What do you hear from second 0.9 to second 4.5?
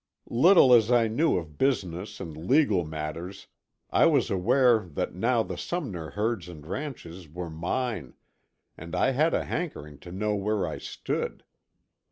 I knew of business and legal matters I was